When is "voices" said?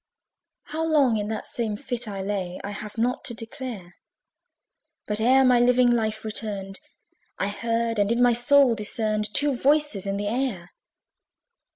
9.55-10.07